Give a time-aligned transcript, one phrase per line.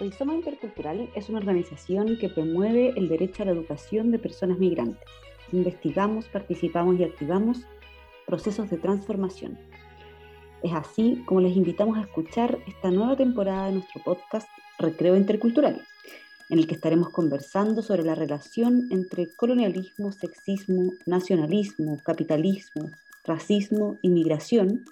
[0.00, 5.06] Rizoma Intercultural es una organización que promueve el derecho a la educación de personas migrantes.
[5.52, 7.66] Investigamos, participamos y activamos
[8.26, 9.58] procesos de transformación.
[10.62, 15.86] Es así como les invitamos a escuchar esta nueva temporada de nuestro podcast Recreo Intercultural,
[16.48, 22.90] en el que estaremos conversando sobre la relación entre colonialismo, sexismo, nacionalismo, capitalismo,
[23.24, 24.86] racismo y migración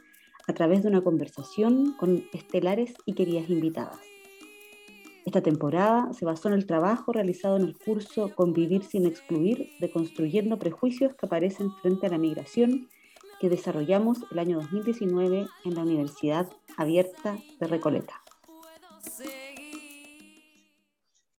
[0.47, 4.18] a través de una conversación con estelares y queridas invitadas.
[5.29, 9.91] Esta temporada se basó en el trabajo realizado en el curso Convivir sin excluir, de
[9.91, 12.89] Construyendo Prejuicios que aparecen frente a la migración,
[13.39, 18.23] que desarrollamos el año 2019 en la Universidad Abierta de Recoleta.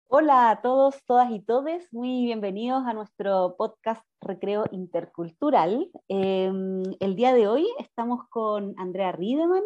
[0.08, 5.90] Hola a todos, todas y todes, muy bienvenidos a nuestro podcast Recreo Intercultural.
[6.08, 9.64] Em, el día de hoy estamos con Andrea Riedemann.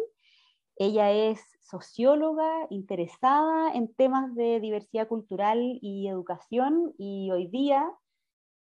[0.76, 7.88] Ella es socióloga interesada en temas de diversidad cultural y educación y hoy día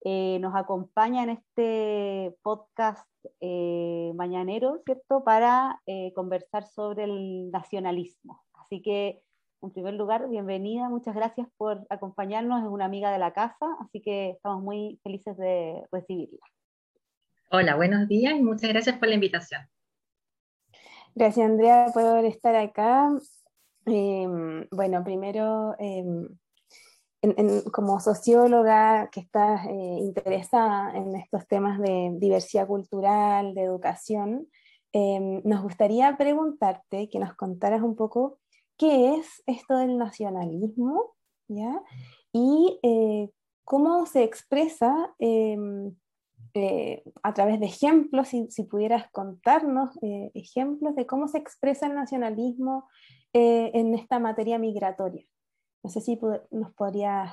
[0.04, 3.06] eh, nos acompaña en este podcast
[3.40, 8.42] eh, mañanero, ¿cierto?, para eh, conversar sobre el nacionalismo.
[8.54, 9.20] Así que,
[9.60, 14.00] en primer lugar, bienvenida, muchas gracias por acompañarnos, es una amiga de la casa, así
[14.00, 16.40] que estamos muy felices de recibirla.
[17.50, 19.68] Hola, buenos días y muchas gracias por la invitación.
[21.14, 23.10] Gracias, Andrea, por estar acá.
[23.86, 26.28] Em, bueno, primero, em,
[27.72, 34.48] como socióloga que está eh, interesada en estos temas de diversidad cultural, de educación,
[34.92, 38.38] em, nos gustaría preguntarte que nos contaras un poco
[38.76, 41.14] qué es esto del nacionalismo,
[41.48, 41.82] ¿ya?
[42.32, 43.30] Y eh,
[43.64, 45.14] cómo se expresa
[46.54, 51.94] eh, a través de ejemplos, si, pudieras contarnos eh, ejemplos de cómo se expresa el
[51.94, 52.88] nacionalismo
[53.32, 55.24] eh, en esta materia migratoria.
[55.82, 56.18] No sé si
[56.50, 57.32] nos podrías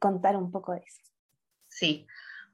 [0.00, 1.00] contar un poco de eso.
[1.68, 2.06] Sí,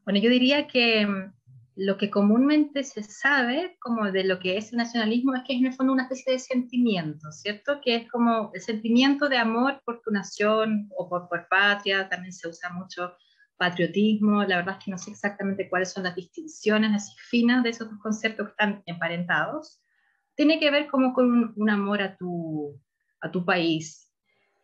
[0.04, 1.32] bueno, yo diría que mm,
[1.76, 5.60] lo que comúnmente se sabe como de lo que es el nacionalismo es que es
[5.60, 7.80] en el fondo una especie de sentimiento, ¿cierto?
[7.82, 12.32] Que es como el sentimiento de amor por tu nación o por, por patria, también
[12.32, 13.14] se usa mucho
[13.60, 17.68] patriotismo, la verdad es que no sé exactamente cuáles son las distinciones así finas de
[17.68, 19.82] esos dos conceptos que están emparentados,
[20.34, 22.80] tiene que ver como con un, amor a tu,
[23.44, 24.10] país,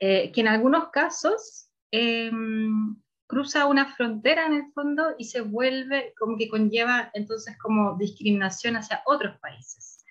[0.00, 2.96] eh, que en algunos casos em,
[3.26, 8.76] cruza una frontera en el fondo y se vuelve como que conlleva entonces como discriminación
[8.76, 10.02] hacia otros países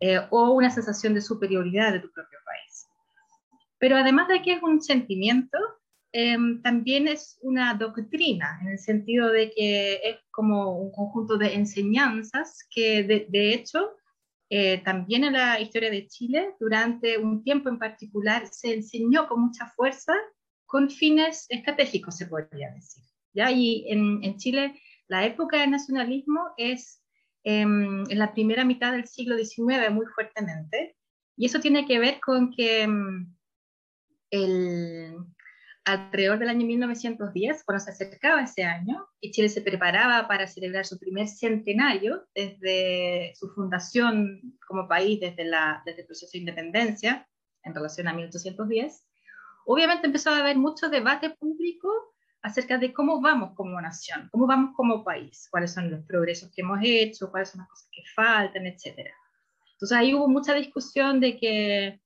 [0.00, 2.86] eh, o una sensación de superioridad de tu propio país.
[3.78, 5.56] Pero además de que es un sentimiento,
[6.16, 11.54] Em, también es una doctrina, en el sentido de que es como un conjunto de
[11.54, 13.96] enseñanzas que de, hecho
[14.48, 19.40] eh, también en la historia de Chile, durante un tiempo en particular, se enseñó con
[19.40, 20.14] mucha fuerza
[20.66, 23.02] con fines estratégicos, se podría decir.
[23.32, 23.50] ¿ya?
[23.50, 27.02] Y en, en Chile la época del nacionalismo es
[27.42, 30.96] em, en la primera mitad del siglo XIX muy fuertemente,
[31.36, 33.34] y eso tiene que ver con que em,
[34.30, 35.33] el,
[35.84, 40.86] alrededor del año 1910, cuando se acercaba ese año, y Chile se preparaba para celebrar
[40.86, 47.28] su primer centenario desde su fundación como país, desde, la, desde el proceso de independencia,
[47.62, 49.06] en relación a 1810,
[49.66, 51.88] obviamente empezó a haber mucho debate público
[52.42, 56.60] acerca de cómo vamos como nación, cómo vamos como país, cuáles son los progresos que
[56.60, 59.10] hemos hecho, cuáles son las cosas que faltan, etc.
[59.72, 62.00] Entonces ahí hubo mucha discusión de que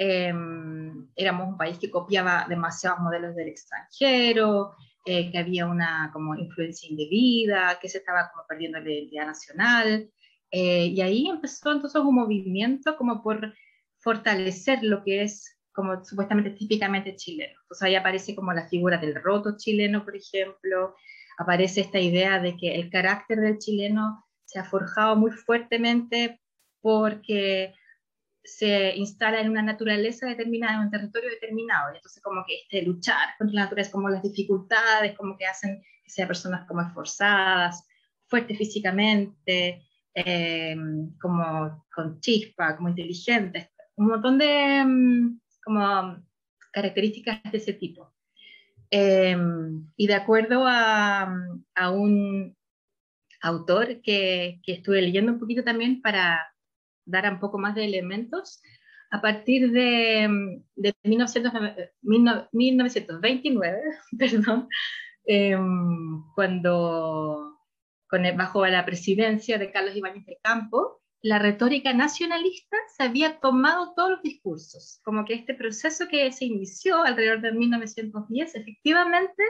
[0.00, 6.36] Em, éramos un país que copiaba demasiados modelos del extranjero, eh, que había una como
[6.36, 10.08] influencia indebida, que se estaba como perdiendo la identidad nacional.
[10.52, 13.52] Eh, y ahí empezó entonces un movimiento como por
[13.98, 17.58] fortalecer lo que es como supuestamente típicamente chileno.
[17.62, 20.94] Entonces ahí aparece como la figura del roto chileno, por ejemplo,
[21.38, 26.40] aparece esta idea de que el carácter del chileno se ha forjado muy fuertemente
[26.80, 27.74] porque
[28.44, 31.92] se instala en una naturaleza determinada, en un territorio determinado.
[31.92, 35.82] Y entonces como que este luchar contra la naturaleza, como las dificultades, como que hacen
[36.02, 37.86] que sean personas como esforzadas,
[38.26, 39.82] fuertes físicamente,
[40.14, 46.16] em, como con chispa, como inteligentes, un montón de em, como
[46.72, 48.12] características de ese tipo.
[48.90, 51.30] Em, y de acuerdo a,
[51.74, 52.56] a un
[53.42, 56.40] autor que, que estuve leyendo un poquito también para,
[57.08, 58.62] dar un poco más de elementos,
[59.10, 60.94] a partir de, de
[62.02, 63.80] 1929,
[64.18, 64.68] perdón,
[65.24, 67.56] em, cuando
[68.08, 73.92] con bajo la presidencia de Carlos Ibáñez del Campo, la retórica nacionalista se había tomado
[73.94, 79.42] todos los discursos, como que este proceso que se inició alrededor de 1910 efectivamente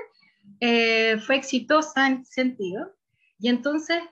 [0.60, 2.96] eh, fue exitosa en ese sentido,
[3.38, 4.02] y entonces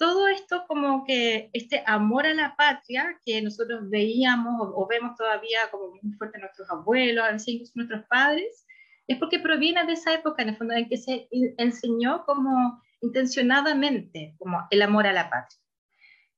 [0.00, 5.70] todo esto como que este amor a la patria que nosotros veíamos o, vemos todavía
[5.70, 8.66] como muy fuerte en nuestros abuelos, a veces incluso nuestros padres,
[9.06, 14.34] es porque proviene de esa época en el fondo en que se enseñó como intencionadamente
[14.38, 15.60] como el amor a la patria.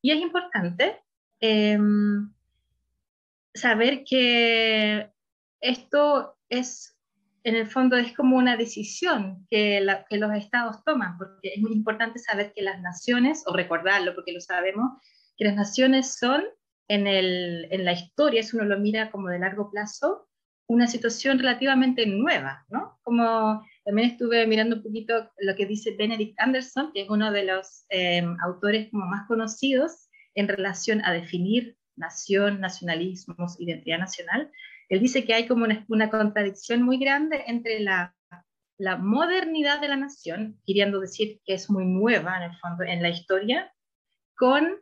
[0.00, 1.00] Y es importante
[1.38, 2.32] em,
[3.54, 5.08] saber que
[5.60, 6.91] esto es,
[7.44, 12.18] en el fondo, es como una decisión que, los estados toman, porque es muy importante
[12.18, 14.92] saber que las naciones, o recordarlo porque lo sabemos,
[15.36, 16.44] que las naciones son
[16.88, 20.28] en, en la historia, si uno lo mira como de largo plazo,
[20.68, 22.98] una situación relativamente nueva, ¿no?
[23.02, 27.44] Como también estuve mirando un poquito lo que dice Benedict Anderson, que es uno de
[27.44, 34.50] los em, autores como más conocidos en relación a definir nación, nacionalismos, identidad nacional.
[34.88, 38.14] Él dice que hay como una, contradicción muy grande entre la,
[38.78, 43.02] la, modernidad de la nación, queriendo decir que es muy nueva en el fondo en
[43.02, 43.72] la historia,
[44.36, 44.80] con,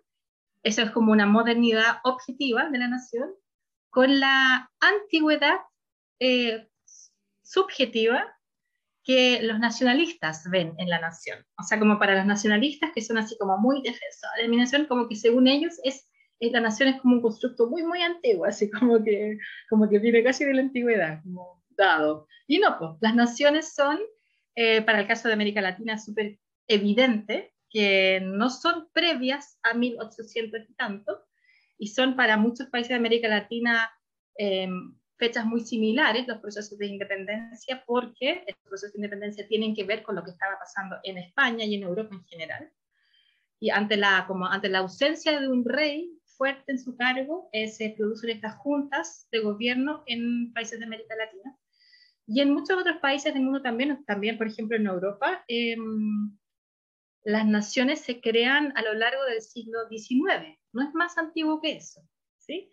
[0.63, 3.31] eso es como una modernidad objetiva de la nación,
[3.91, 5.59] con la antigüedad
[6.21, 6.69] eh,
[7.43, 8.25] subjetiva
[9.05, 11.45] que los nacionalistas ven en la nación.
[11.59, 14.87] O sea, como para los nacionalistas que son así como muy defensores de mi nación,
[14.87, 16.10] como que según ellos es,
[16.41, 19.37] la nación es como un constructo muy, muy antiguo, así como que,
[19.69, 22.27] como que viene casi de la antigüedad, como dado.
[22.47, 23.99] Y no, pues las naciones son,
[24.55, 30.61] eh, para el caso de América Latina, súper evidente que no son previas a 1800
[30.69, 31.25] y tanto,
[31.79, 33.91] y son para muchos países de América Latina
[34.37, 34.69] eh,
[35.21, 40.03] fechas muy similares los procesos de independencia porque estos procesos de independencia tienen que ver
[40.03, 42.73] con lo que estaba pasando en España y en Europa en general.
[43.61, 47.69] Y ante la, como ante la ausencia de un rey fuerte en su cargo, eh,
[47.69, 51.55] se producen estas juntas de gobierno en países de América Latina.
[52.27, 56.35] Y en muchos otros países del mundo también, también por ejemplo en Europa, em,
[57.25, 60.59] las naciones se crean a lo largo del siglo XIX.
[60.73, 62.01] No es más antiguo que eso.
[62.39, 62.71] ¿sí?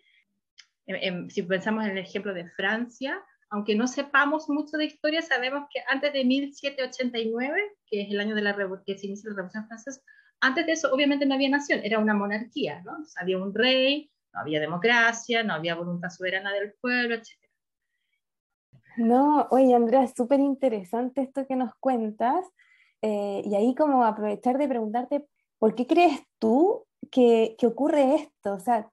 [1.28, 5.80] si pensamos en el ejemplo de Francia, aunque no sepamos mucho de historia, sabemos que
[5.88, 8.56] antes de 1789, que es el año de la
[8.86, 10.00] que se inicia la Revolución Francesa,
[10.40, 12.98] antes de eso obviamente no había nación, era una monarquía, ¿no?
[13.16, 17.28] había un rey, no había democracia, no había voluntad soberana del pueblo, etc.
[18.96, 22.44] No, oye Andrea, es súper interesante esto que nos cuentas.
[23.00, 25.26] Eh, y ahí como aprovechar de preguntarte,
[25.58, 28.54] ¿por qué crees tú que, ocurre esto?
[28.54, 28.90] O sea,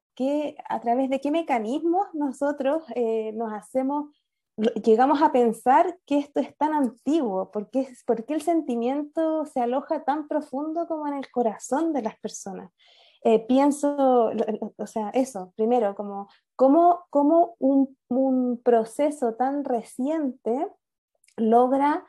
[0.70, 4.16] a través de qué mecanismos nosotros eh, nos hacemos,
[4.58, 7.88] llegamos a pensar que esto es tan antiguo, ¿Por qué,
[8.28, 12.72] el sentimiento se aloja tan profundo como en el corazón de las personas.
[13.24, 14.32] Eh, pienso,
[14.78, 20.68] o sea, eso, primero, como, como, un, un proceso tan reciente
[21.36, 22.06] logra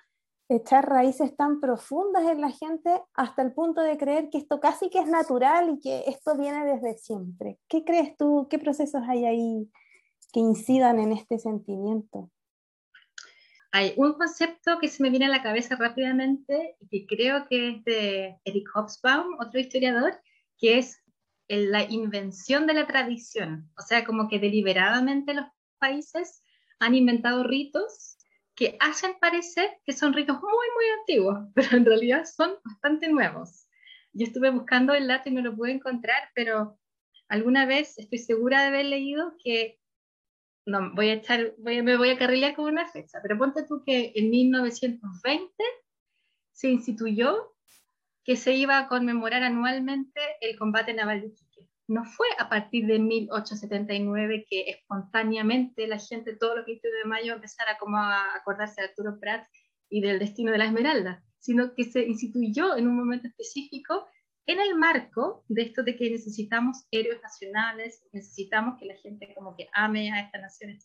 [0.49, 4.91] echar raíces tan profundas en la gente hasta el punto de creer que esto casi
[4.91, 7.59] que es natural y que esto viene desde siempre.
[7.67, 8.47] ¿Qué crees tú?
[8.49, 9.71] ¿Qué procesos hay ahí
[10.33, 12.31] que incidan en este sentimiento?
[13.77, 17.69] Hay un concepto que se me viene a la cabeza rápidamente y que creo que
[17.69, 20.19] es de Eric Hobsbawm, otro historiador,
[20.57, 21.03] que es
[21.47, 23.71] la invención de la tradición.
[23.77, 25.45] O sea, como que deliberadamente los
[25.79, 26.43] países
[26.79, 28.17] han inventado ritos
[28.55, 33.69] que hacen parecer que son ritos muy, muy antiguos, pero en realidad son bastante nuevos.
[34.15, 36.79] Yo estuve buscando el dato y no lo pude encontrar, pero
[37.29, 39.79] alguna vez estoy segura de haber leído que,
[40.67, 44.13] no, voy a echar, me voy a carrilear con una fecha, pero ponte tú que
[44.15, 45.53] en 1920
[46.53, 47.55] se instituyó
[48.25, 51.33] que se iba a conmemorar anualmente el combate naval de
[51.89, 57.35] no fue a partir de 1879 que espontáneamente la gente, todos los 21 de mayo,
[57.35, 59.47] empezara como a acordarse de Arturo Prat
[59.89, 64.09] y del destino de la Esmeralda, sino que se instituyó en un momento específico
[64.47, 69.57] en el marco de esto de que necesitamos héroes nacionales, necesitamos que la gente como
[69.57, 70.79] que ame a esta nación.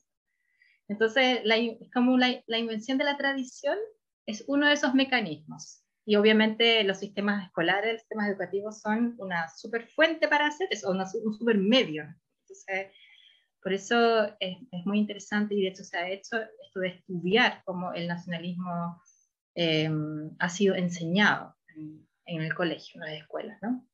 [0.87, 1.55] Entonces, la,
[1.93, 3.77] como la, la invención de la tradición
[4.25, 5.83] es uno de esos mecanismos.
[6.05, 10.89] Y obviamente los sistemas escolares, los sistemas educativos son una súper fuente para hacer eso,
[10.89, 12.03] un súper medio.
[12.41, 12.91] Entonces,
[13.61, 17.61] por eso es, es, muy interesante y de hecho se ha hecho esto de estudiar
[17.63, 18.99] cómo el nacionalismo
[19.53, 23.85] em, ha sido enseñado en, en, el colegio, en las escuelas, ¿no?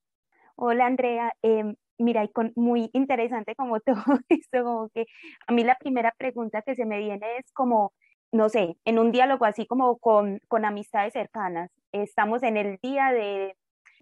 [0.55, 5.05] Hola Andrea, eh, mira, y con, muy interesante como todo esto, como que
[5.47, 7.93] a mí la primera pregunta que se me viene es como,
[8.31, 13.11] no sé, en un diálogo así como con, con amistades cercanas, estamos en el día
[13.11, 13.55] de,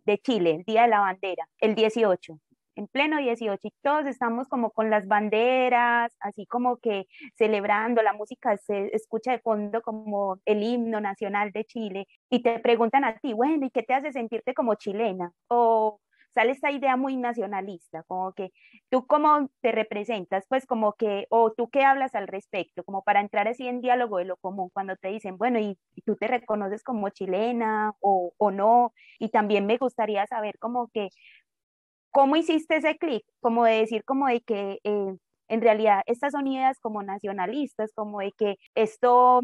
[0.05, 2.39] de Chile, el día de la bandera, el 18.
[2.75, 8.13] En pleno 18 y todos estamos como con las banderas, así como que celebrando, la
[8.13, 13.17] música se escucha de fondo como el himno nacional de Chile y te preguntan a
[13.17, 15.31] ti, bueno, ¿y qué te hace sentirte como chilena?
[15.47, 15.99] O
[16.35, 18.51] sale esta idea muy nacionalista, como que
[18.89, 23.21] tú cómo te representas, pues como que, o tú qué hablas al respecto, como para
[23.21, 26.83] entrar así en diálogo de lo común, cuando te dicen, bueno, y, tú te reconoces
[26.83, 31.09] como chilena o, o no, y también me gustaría saber como que,
[32.15, 33.23] ¿cómo hiciste ese clic?
[33.41, 35.17] Como de decir, como de que eh,
[35.49, 39.41] en realidad estas son ideas como nacionalistas, como de que esto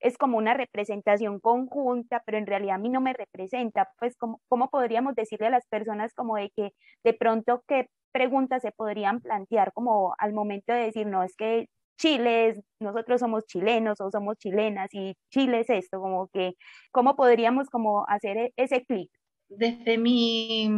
[0.00, 4.40] es como una representación conjunta, pero en realidad a mí no me representa, pues ¿cómo,
[4.48, 6.70] cómo podríamos decirle a las personas como de que
[7.04, 11.66] de pronto qué preguntas se podrían plantear como al momento de decir, no, es que
[11.98, 16.54] Chile es, nosotros somos chilenos o somos chilenas y Chile es esto, como que,
[16.90, 19.10] ¿cómo podríamos como hacer e-, ese clic?
[19.56, 20.70] Desde mi,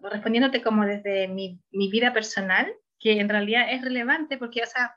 [0.00, 4.96] respondiéndote como desde mi, mi vida personal, que en realidad es relevante porque, o sea,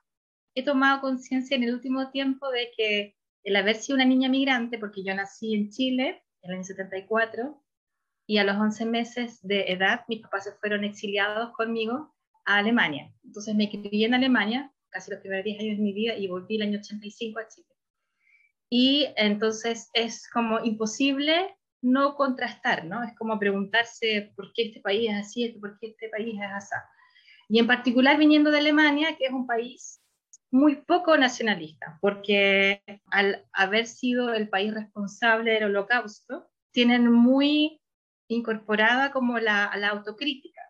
[0.54, 4.80] he tomado conciencia en el último tiempo de que el haber sido una niña migrante,
[4.80, 7.62] porque yo nací en Chile en el año 74,
[8.28, 12.16] y a los 11 meses de edad mis papás se fueron exiliados conmigo
[12.46, 13.14] a Alemania.
[13.24, 16.56] Entonces me crié en Alemania casi los primeros 10 años de mi vida y volví
[16.56, 17.68] el año 85 a Chile.
[18.70, 23.04] Y entonces es como imposible no contrastar, ¿no?
[23.04, 26.76] Es como preguntarse por qué este país es así, por qué este país es así.
[27.48, 30.02] Y en particular viniendo de Alemania, que es un país
[30.50, 37.82] muy poco nacionalista, porque al haber sido el país responsable del holocausto, tienen muy
[38.28, 40.62] incorporada como la, autocrítica,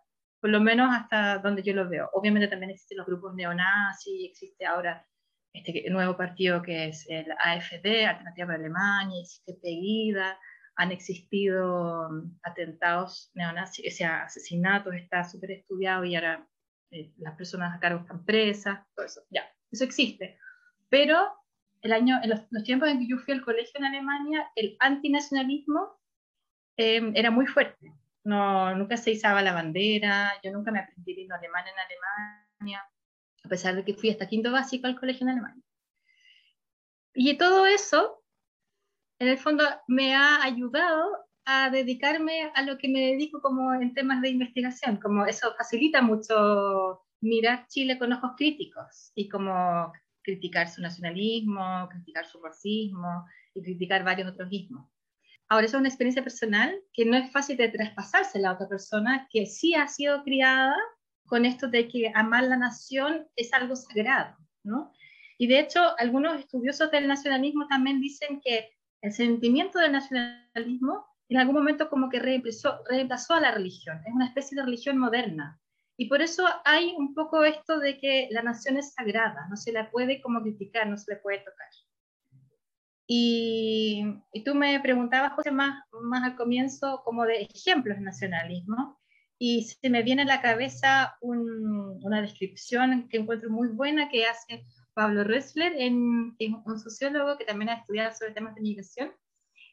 [0.41, 2.09] por lo menos hasta donde yo lo veo.
[2.13, 5.07] Obviamente también existen los grupos neonazis, existe ahora
[5.53, 10.37] este nuevo partido que es el AFD, Alternativa para Alemania, existe PEGIDA,
[10.75, 16.47] han existido mm, atentados neonazis, o sea, asesinatos, está súper estudiado y ahora
[16.91, 19.43] eh, las personas a cargo están presas, todo eso, ya.
[19.71, 20.37] Eso existe.
[20.89, 21.27] Pero
[21.81, 25.99] el año, en los, tiempos en que yo fui al colegio en Alemania, el antinacionalismo
[26.77, 27.93] eh, era muy fuerte.
[28.23, 32.83] No, nunca se izaba la bandera, yo nunca me aprendí el alemán en Alemania,
[33.43, 35.63] a pesar de que fui hasta quinto básico al colegio en Alemania.
[37.13, 38.23] Y todo eso,
[39.19, 43.93] en el fondo, me ha ayudado a dedicarme a lo que me dedico como en
[43.93, 49.91] temas de investigación, como eso facilita mucho mirar Chile con ojos críticos y como
[50.23, 54.89] criticar su nacionalismo, criticar su racismo y criticar varios otros ismos.
[55.47, 58.67] Ahora, eso es una experiencia personal que no es fácil de traspasarse a la otra
[58.67, 60.75] persona que sí ha sido criada
[61.27, 64.91] con esto de que amar la nación es algo sagrado, ¿no?
[65.37, 68.74] Y de hecho, algunos estudiosos del nacionalismo también dicen que
[69.05, 74.27] el sentimiento del nacionalismo en algún momento como que reemplazó, a la religión, es una
[74.27, 75.59] especie de religión moderna,
[75.97, 79.71] y por eso hay un poco esto de que la nación es sagrada, no se
[79.71, 81.67] la puede como criticar, no se le puede tocar.
[83.07, 88.99] Y, y tú me preguntabas, José, más, más al comienzo como de ejemplos de nacionalismo,
[89.37, 94.65] y se me viene a la cabeza una descripción que encuentro muy buena que hace
[94.95, 99.13] Pablo Ressler, en, un sociólogo que también ha estudiado sobre temas de migración,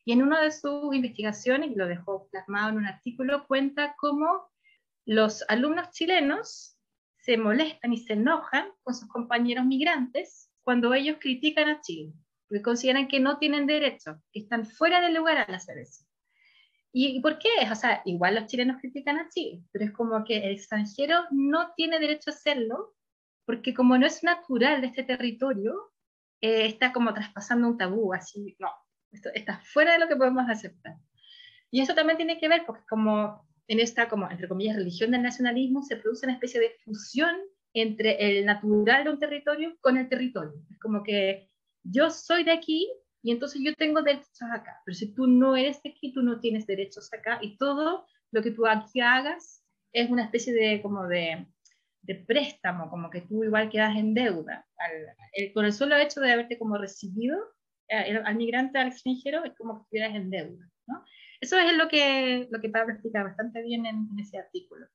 [0.05, 4.51] y en una de sus investigaciones, lo dejó plasmado en un artículo, cuenta cómo
[5.07, 6.77] los alumnos chilenos
[7.19, 12.13] se molestan y se enojan con sus compañeros migrantes cuando ellos critican a Chile,
[12.49, 16.05] porque consideran que no tienen derecho, que están fuera del lugar al hacer eso.
[16.93, 17.49] ¿Y, por qué?
[17.71, 21.73] O sea, igual los chilenos critican a Chile, pero es como que el extranjero no
[21.75, 22.95] tiene derecho a hacerlo,
[23.45, 25.93] porque como no es natural de este territorio,
[26.41, 28.71] eh, está como traspasando un tabú, así, no,
[29.11, 30.97] esto está fuera de lo que podemos aceptar.
[31.71, 35.23] Y eso también tiene que ver, porque como en esta, como, entre comillas, religión del
[35.23, 37.37] nacionalismo, se produce una especie de fusión
[37.75, 40.53] entre el natural de un territorio con el territorio.
[40.71, 41.49] Es como que
[41.83, 42.89] yo soy de aquí
[43.23, 46.41] y entonces yo tengo derechos acá, pero si tú no eres de aquí, tú no
[46.41, 51.07] tienes derechos acá y todo lo que tú aquí hagas es una especie de como
[51.07, 51.47] de,
[52.03, 54.67] de préstamo, como que tú igual quedas en deuda.
[54.77, 57.39] Al, con el solo hecho de haberte como recibido
[57.89, 60.69] eh, al migrante, al extranjero, es como que estuvieras en deuda.
[61.41, 64.87] Eso es lo que, lo que Pablo explica bastante bien en, ese artículo.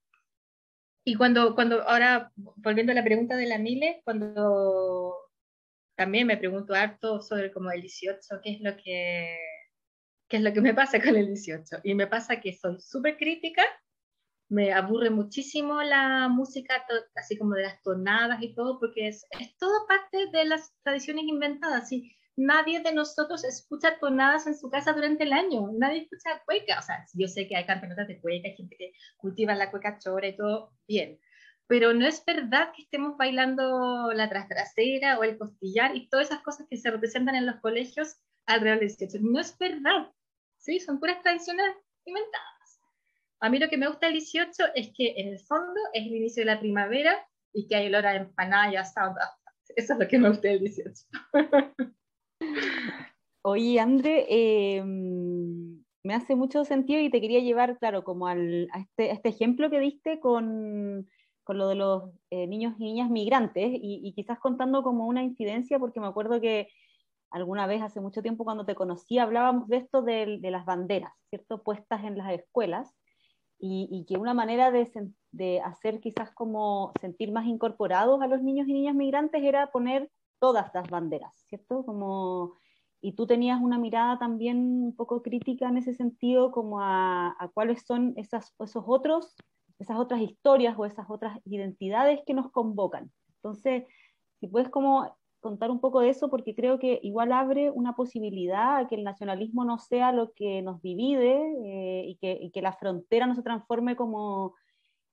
[1.04, 5.14] Y cuando, cuando, ahora, volviendo a la pregunta de la Mile, cuando
[5.96, 9.38] también me pregunto harto sobre como el 18, qué es lo que,
[10.30, 11.82] qué es lo que me pasa con el 18.
[11.84, 13.64] Y me pasa que soy súper crítica,
[14.50, 16.86] me aburre muchísimo la música,
[17.16, 21.26] así como de las tonadas y todo, porque es, es todo parte de las tradiciones
[21.26, 21.90] inventadas.
[21.90, 22.14] ¿sí?
[22.38, 26.82] nadie de nosotros escucha tonadas en su casa durante el año, nadie escucha cueca, o
[26.84, 30.28] sea, yo sé que hay campeonatos de cueca, hay gente que cultiva la cueca chora
[30.28, 31.20] y todo, bien,
[31.66, 36.44] pero no es verdad que estemos bailando la trasera o el costillar y todas esas
[36.44, 39.18] cosas que se representan en los colegios alrededor del 18.
[39.22, 40.14] No es verdad,
[40.58, 40.80] ¿sí?
[40.80, 41.76] Son puras tradiciones
[42.06, 42.57] inventadas.
[43.40, 46.16] A mí lo que me gusta del 18 es que en el fondo es el
[46.16, 48.84] inicio de la primavera y que hay olor a empanada y.
[49.76, 50.94] Eso es lo que me gusta del 18.
[53.44, 58.80] Oye, André, em, me hace mucho sentido y te quería llevar, claro, como al, a,
[58.80, 61.08] este, este ejemplo que diste con,
[61.48, 65.80] lo de los eh, niños y niñas migrantes y, y, quizás contando como una incidencia,
[65.80, 66.70] porque me acuerdo que
[67.30, 71.14] alguna vez hace mucho tiempo cuando te conocí hablábamos de esto de, de las banderas,
[71.30, 71.64] ¿cierto?
[71.64, 72.94] Puestas en las escuelas
[73.60, 74.90] y, que una manera de,
[75.32, 80.12] de, hacer quizás como sentir más incorporados a los niños y niñas migrantes era poner
[80.40, 81.84] todas las banderas, ¿cierto?
[81.86, 82.54] Como,
[83.02, 87.48] y tú tenías una mirada también un poco crítica en ese sentido, como a, a
[87.50, 89.36] cuáles son esas, esos otros,
[89.80, 93.12] esas otras historias o esas otras identidades que nos convocan.
[93.38, 93.86] Entonces,
[94.40, 98.88] si puedes como contar un poco de eso, porque creo que igual abre una posibilidad
[98.88, 103.28] que el nacionalismo no sea lo que nos divide eh, y, que, que, la frontera
[103.28, 104.56] no se transforme como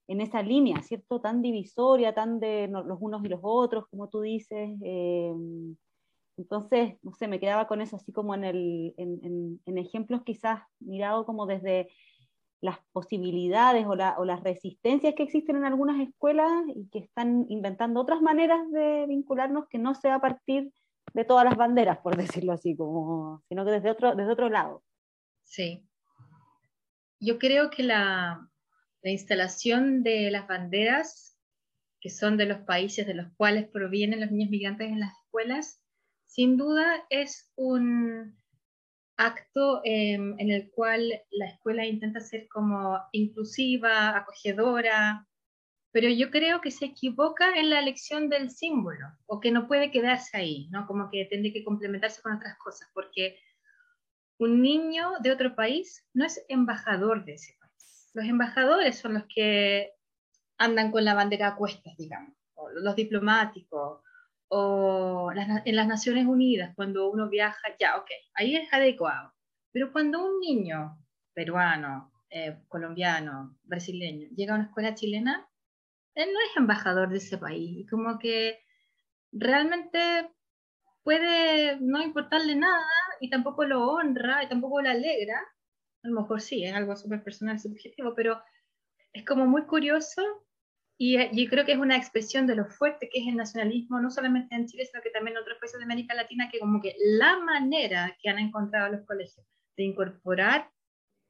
[0.08, 1.20] en esa línea, ¿cierto?
[1.20, 4.76] Tan divisoria, tan de los unos y los otros, como tú dices.
[4.82, 5.34] Eh,
[6.36, 11.24] entonces, no sé, me quedaba con eso así como en, el, en ejemplos quizás mirado
[11.24, 11.88] como desde
[12.64, 17.44] las posibilidades o, la, o, las resistencias que existen en algunas escuelas y que están
[17.50, 20.72] inventando otras maneras de vincularnos que no sea a partir
[21.12, 24.82] de todas las banderas, por decirlo así, como, sino que desde otro, desde otro lado.
[25.42, 25.86] Sí.
[27.20, 28.48] Yo creo que la,
[29.02, 31.38] la instalación de las banderas,
[32.00, 35.82] que son de los países de los cuales provienen los niños migrantes en las escuelas,
[36.24, 38.38] sin duda es un
[39.16, 45.26] acto eh, en el cual la escuela intenta ser como inclusiva, acogedora,
[45.92, 49.92] pero yo creo que se equivoca en la elección del símbolo o que no puede
[49.92, 50.86] quedarse ahí, ¿no?
[50.88, 53.38] Como que tiene que complementarse con otras cosas, porque
[54.38, 58.10] un niño de otro país no es embajador de ese país.
[58.12, 59.92] Los embajadores son los que
[60.58, 64.02] andan con la bandera a cuestas, digamos, o los diplomáticos,
[64.48, 69.32] o en las Naciones Unidas, cuando uno viaja, ya, ok, ahí es adecuado.
[69.72, 70.98] Pero cuando un niño
[71.32, 75.48] peruano, eh, colombiano, brasileño, llega a una escuela chilena,
[76.14, 78.60] él no es embajador de ese país, como que
[79.32, 80.30] realmente
[81.02, 82.86] puede no importarle nada
[83.20, 85.38] y tampoco lo honra y tampoco lo alegra.
[86.02, 88.42] A lo mejor sí, es algo súper personal, subjetivo, pero
[89.12, 90.43] es como muy curioso
[90.96, 94.10] y yo creo que es una expresión de lo fuerte que es el nacionalismo, no
[94.10, 96.94] solamente en Chile, sino que también en otros países de América Latina, que como que
[97.00, 99.44] la manera que han encontrado los colegios
[99.76, 100.70] de incorporar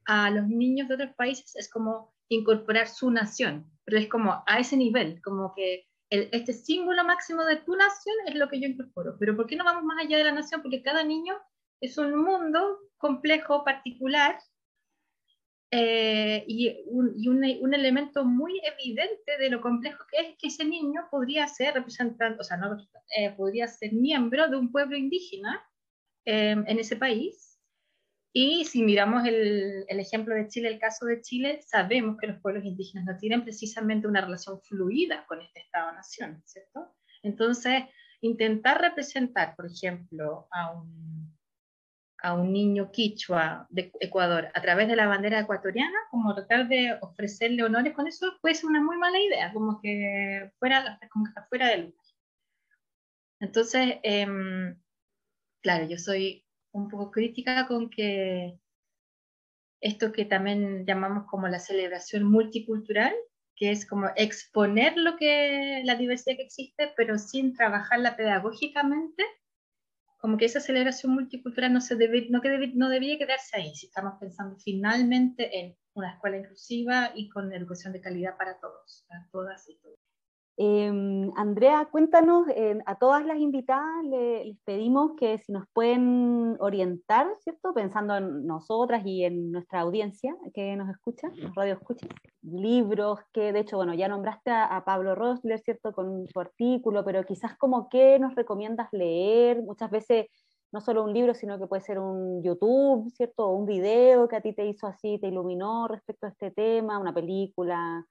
[0.06, 4.58] a los niños de otros países es como incorporar su nación, pero es como a
[4.58, 8.68] ese nivel, como que el, este símbolo máximo de tu nación es lo que yo
[8.68, 9.16] incorporo.
[9.18, 10.60] Pero ¿por qué no vamos más allá de la nación?
[10.60, 11.34] Porque cada niño
[11.80, 14.38] es un mundo complejo, particular,
[15.76, 21.48] eh, y, un, elemento muy evidente de lo complejo que es que ese niño podría
[21.48, 22.60] ser representante, o sea,
[23.18, 25.60] eh, podría ser miembro de un pueblo indígena
[26.26, 27.58] eh, en ese país.
[28.32, 32.40] Y si miramos el, el, ejemplo de Chile, el caso de Chile, sabemos que los
[32.40, 36.94] pueblos indígenas no tienen precisamente una relación fluida con este Estado-nación, ¿cierto?
[37.24, 37.82] Entonces,
[38.20, 41.36] intentar representar, por ejemplo, a un
[42.24, 46.96] a un niño quichua de Ecuador a través de la bandera ecuatoriana, como tratar de
[47.02, 51.28] ofrecerle honores con eso, puede ser una muy mala idea, como que fuera, como que
[51.28, 52.06] está fuera de lugar.
[53.40, 54.26] Entonces, eh,
[55.62, 58.58] claro, yo soy un poco crítica con que
[59.82, 63.14] esto que también llamamos como la celebración multicultural,
[63.54, 69.22] que es como exponer lo que la diversidad que existe, pero sin trabajarla pedagógicamente,
[70.24, 73.74] como que esa celebración multicultural no, se debe, no, que debe, no debía quedarse ahí,
[73.74, 79.04] si estamos pensando finalmente en una escuela inclusiva y con educación de calidad para todos,
[79.06, 79.98] para todas y todos.
[80.56, 86.56] Eh, Andrea, cuéntanos, eh, a todas las invitadas le, les pedimos que si nos pueden
[86.60, 87.74] orientar, ¿cierto?
[87.74, 92.06] Pensando en nosotras y en nuestra audiencia que nos escucha, los radio escucha,
[92.42, 95.92] libros que, de hecho, bueno, ya nombraste a, a, Pablo Rosler, ¿cierto?
[95.92, 100.26] Con su artículo, pero quizás como qué nos recomiendas leer, muchas veces
[100.70, 103.46] no solo un libro, sino que puede ser un YouTube, ¿cierto?
[103.46, 106.98] O un video que a ti te hizo así, te iluminó respecto a este tema,
[106.98, 108.04] una película,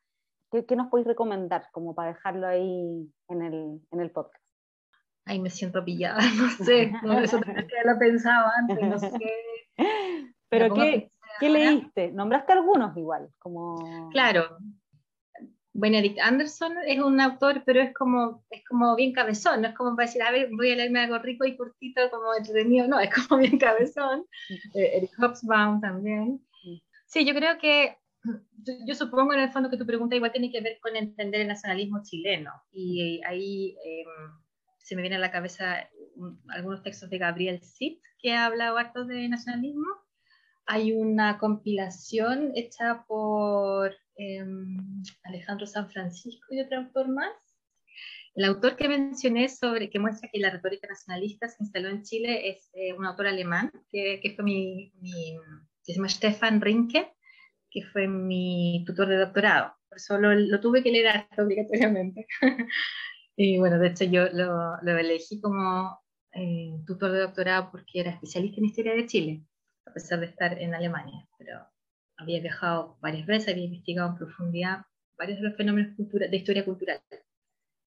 [0.53, 4.43] ¿Qué, ¿Qué, nos podéis recomendar como para dejarlo ahí en el, en el podcast?
[5.25, 7.51] Ahí me siento pillada, no sé, no, eso que
[7.83, 9.11] lo pensaba antes, no sé.
[10.49, 12.11] Pero ¿qué, ¿qué leíste?
[12.11, 14.09] Nombraste algunos igual, como...
[14.11, 14.59] Claro,
[15.73, 19.95] Benedict Anderson es un autor, pero es como, es como bien cabezón, no es como
[19.95, 23.09] para decir, a ver, voy a leerme algo rico y cortito como entretenido, no, es
[23.13, 24.25] como bien cabezón.
[24.75, 26.39] Eh, Eric Hobsbawm también.
[27.07, 27.97] Sí, yo creo que,
[28.85, 31.47] yo supongo en el fondo que tu pregunta igual tiene que ver con entender el
[31.47, 34.31] nacionalismo chileno, y ahí em,
[34.79, 35.89] se me viene a la cabeza
[36.49, 39.87] algunos textos de Gabriel Cid, que ha hablado harto de nacionalismo.
[40.65, 44.77] Hay una compilación hecha por Em,
[45.23, 47.33] Alejandro San Francisco y otro autor más.
[48.35, 52.49] El autor que mencioné sobre, que muestra que la retórica nacionalista se instaló en Chile
[52.49, 55.35] es eh, un autor alemán, que, que fue mi, mi,
[55.81, 57.13] se llama Stefan Rinke,
[57.73, 59.73] que fue mi tutor de doctorado.
[59.89, 62.27] Por eso lo, tuve que leer obligatoriamente.
[63.35, 65.99] y bueno, de hecho yo lo, lo elegí como
[66.33, 69.45] eh, tutor de doctorado porque era especialista en historia de Chile,
[69.85, 71.27] a pesar de estar en Alemania.
[71.37, 71.67] Pero
[72.17, 74.85] había viajado varias veces, había investigado en profundidad
[75.17, 77.01] varios de los fenómenos de historia cultural.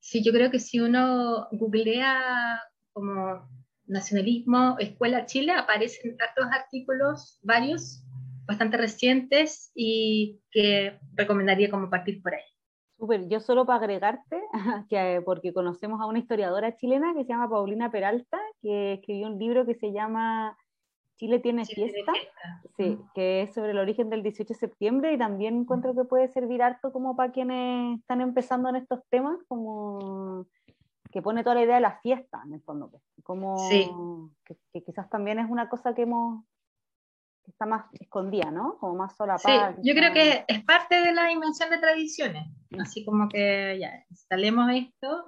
[0.01, 2.61] Sí, yo creo que si uno googlea
[2.93, 3.49] como
[3.87, 8.05] nacionalismo, escuela Chile, aparecen estos artículos, varios,
[8.47, 12.43] bastante recientes y que recomendaría como partir por ahí.
[12.99, 14.41] Súper, yo solo para agregarte,
[14.89, 19.39] que, porque conocemos a una historiadora chilena que se llama Paulina Peralta, que escribió un
[19.39, 20.57] libro que se llama
[21.17, 22.13] Chile tiene fiesta,
[22.77, 26.29] sí, que es sobre el origen del 18 de septiembre y también encuentro que puede
[26.29, 30.47] servir harto como para quienes están empezando en estos temas, como
[31.11, 33.57] que pone toda la idea de la fiesta en el fondo, pues, como
[34.45, 36.45] que, quizás también es una cosa que hemos
[37.47, 38.77] que está más escondida, ¿no?
[38.79, 39.77] Como más solapada.
[39.77, 42.81] Sí, yo creo que es parte de la invención de tradiciones, mm.
[42.81, 45.25] así como que ya instalemos esto,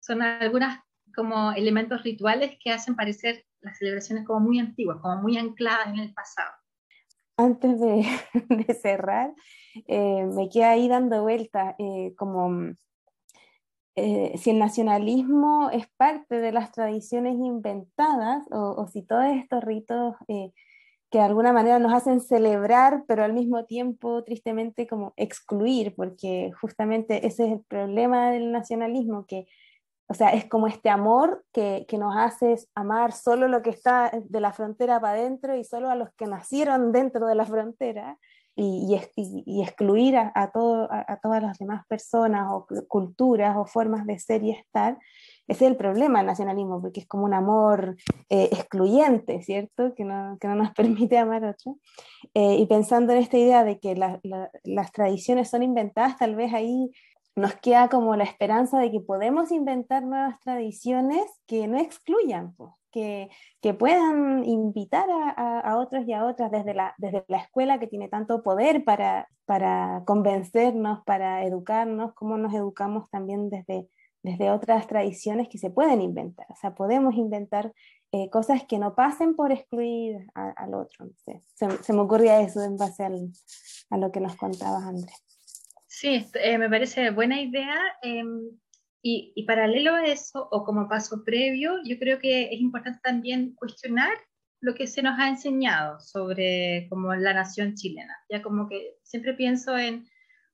[0.00, 0.80] son algunas
[1.14, 5.98] como elementos rituales que hacen parecer las celebraciones como muy antiguas, como muy ancladas en
[5.98, 6.52] el pasado.
[7.36, 8.04] Antes de,
[8.80, 9.34] cerrar,
[9.88, 12.74] eh, me queda ahí dando vueltas eh, como
[13.96, 20.14] eh, si el nacionalismo es parte de las tradiciones inventadas o, si todos estos ritos
[21.10, 26.52] que de alguna manera nos hacen celebrar, pero al mismo tiempo tristemente como excluir, porque
[26.60, 29.46] justamente ese es el problema del nacionalismo, que
[30.08, 34.12] o sea, es como este amor que, que, nos hace amar solo lo que está
[34.12, 38.16] de la frontera para adentro y solo a los que nacieron dentro de la frontera
[38.56, 44.42] y, excluir a, a, a, todas las demás personas o culturas o formas de ser
[44.42, 44.98] y estar.
[45.46, 47.96] Ese es el problema del nacionalismo, porque es como un amor
[48.30, 49.94] eh, excluyente, ¿cierto?
[49.94, 51.76] Que no, que no, nos permite amar a otro.
[52.34, 54.20] Eh, y pensando en esta idea de que la,
[54.64, 56.90] las tradiciones son inventadas, tal vez ahí
[57.36, 62.70] nos queda como la esperanza de que podemos inventar nuevas tradiciones que no excluyan, pues,
[63.60, 67.88] que, puedan invitar a, a, otros y a otras desde la, desde la escuela que
[67.88, 73.88] tiene tanto poder para, para convencernos, para educarnos, como nos educamos también desde,
[74.22, 76.46] desde otras tradiciones que se pueden inventar.
[76.48, 77.72] O sea, podemos inventar
[78.12, 81.08] eh, cosas que no pasen por excluir al otro.
[81.54, 85.24] se, me ocurría eso en base a lo que nos contabas, Andrés.
[85.86, 87.74] Sí, eh, me parece buena idea.
[88.02, 88.50] Em,
[89.02, 93.54] y, y, paralelo a eso, o como paso previo, yo creo que es importante también
[93.54, 94.16] cuestionar
[94.60, 98.16] lo que se nos ha enseñado sobre como la nación chilena.
[98.28, 100.06] Ya como que siempre pienso en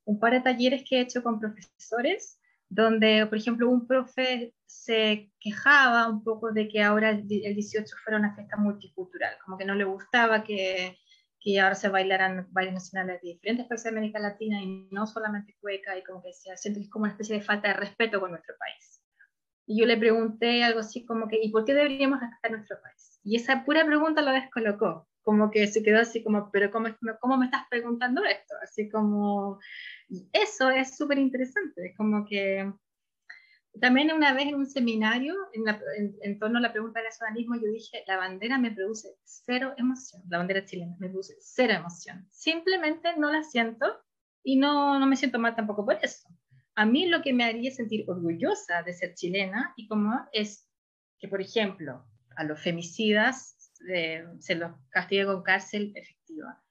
[0.05, 5.31] un par de talleres que he hecho con profesores, donde, por ejemplo, un profe se
[5.38, 9.74] quejaba un poco de que ahora el 18 fuera una fiesta multicultural, como que no
[9.74, 10.98] le gustaba que
[11.42, 15.57] que ahora se bailarán bailes nacionales de diferentes países de América Latina y no solamente
[15.61, 18.55] cueca, y como que se siente como una especie de falta de respeto con nuestro
[18.59, 19.02] país.
[19.66, 23.20] Y yo le pregunté algo así como que, ¿y por qué deberíamos respetar nuestro país?
[23.24, 26.88] Y esa pura pregunta lo descolocó, como que se quedó así como, pero ¿cómo,
[27.20, 28.55] cómo me estás preguntando esto?
[28.62, 29.59] Así como,
[30.33, 32.72] eso es súper interesante, es como que
[33.80, 38.04] también una vez en un seminario, en, torno a la pregunta del nacionalismo, yo dije,
[38.06, 42.28] la bandera me produce cero emoción, la bandera chilena me produce cero emoción.
[42.30, 43.87] Simplemente no la siento
[44.42, 46.28] y no, no me siento mal tampoco por eso.
[46.74, 50.68] A mí lo que me haría sentir orgullosa de ser chilena y como es
[51.18, 52.04] que, por ejemplo,
[52.37, 56.62] a los femicidas eh, se los castigue con cárcel efectiva,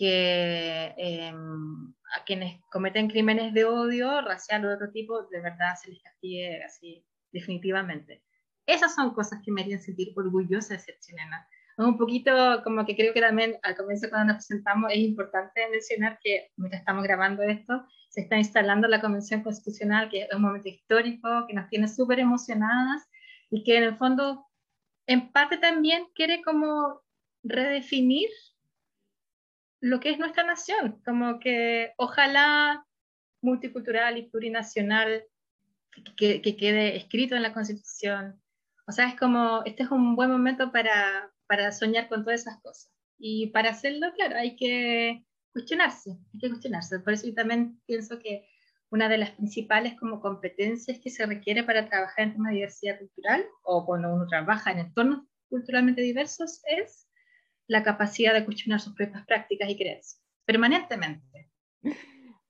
[0.00, 5.74] que em, a quienes cometen crímenes de odio, racial o de otro tipo, de verdad
[5.78, 8.22] se les castigue así definitivamente.
[8.64, 11.46] Esas son cosas que me harían sentir orgullosa de ser chilena.
[11.76, 12.32] un poquito
[12.64, 16.80] como que creo que también al comienzo cuando nos presentamos es importante mencionar que mientras
[16.80, 21.52] estamos grabando esto, se está instalando la Convención Constitucional, que es un momento histórico, que
[21.52, 23.06] nos tiene súper emocionadas
[23.50, 24.46] y que en el fondo,
[25.06, 27.02] en parte también quiere como
[27.42, 28.30] redefinir
[29.80, 32.86] lo que es nuestra nación, como que ojalá
[33.42, 35.24] multicultural y plurinacional
[36.16, 38.40] que, que quede escrito en la Constitución.
[38.86, 42.60] O sea, es como, este es un buen momento para, para soñar con todas esas
[42.60, 42.92] cosas.
[43.18, 47.00] Y para hacerlo, claro, hay que cuestionarse, hay que cuestionarse.
[47.00, 48.46] Por eso yo también pienso que
[48.90, 52.98] una de las principales como competencias que se requiere para trabajar en temas de diversidad
[52.98, 57.06] cultural o cuando uno trabaja en entornos culturalmente diversos es
[57.70, 61.48] la capacidad de cuestionar sus propias prácticas y creencias permanentemente.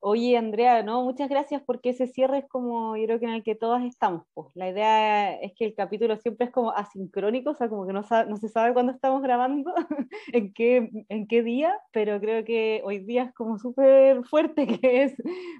[0.03, 3.43] Oye, Andrea, no, muchas gracias porque ese cierre es como, yo creo que en el
[3.43, 4.25] que todas estamos.
[4.33, 4.49] Pues.
[4.55, 8.03] La idea es que el capítulo siempre es como asincrónico, o sea, como que no,
[8.27, 9.75] no se sabe cuándo estamos grabando,
[10.33, 15.03] en, qué, en qué día, pero creo que hoy día es como súper fuerte, que
[15.03, 15.15] es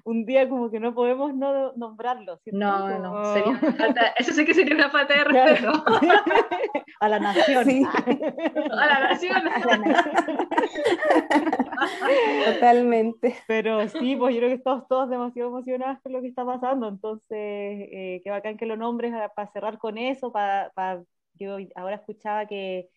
[0.05, 2.39] un día como que no podemos no nombrarlo.
[2.47, 5.71] No, no, sería falta, eso sí que sería una falta de respeto.
[6.99, 7.65] A la nación.
[7.65, 7.83] Sí.
[8.71, 9.47] A la nación.
[9.47, 10.37] A la nación.
[12.45, 13.35] Totalmente.
[13.47, 16.87] Pero sí, pues yo creo que estamos todos demasiado emocionados con lo que está pasando,
[16.87, 20.71] entonces eh, qué bacán que lo nombres ah, para cerrar con eso, para,
[21.35, 22.89] yo ahora escuchaba que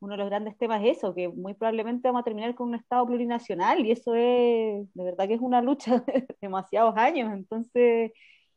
[0.00, 2.74] uno de los grandes temas es eso, que muy probablemente vamos a terminar con un
[2.74, 8.12] Estado plurinacional y eso es, de verdad que es una lucha de demasiados años, entonces